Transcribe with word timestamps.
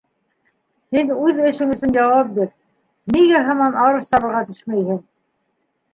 Һин 0.95 1.11
үҙ 1.15 1.41
эшең 1.49 1.75
өсөн 1.75 1.93
яуап 1.99 2.33
бир: 2.39 2.49
нигә 3.17 3.45
һаман 3.51 3.79
арыш 3.85 4.09
сабырға 4.15 4.45
төшмәйһең? 4.49 5.03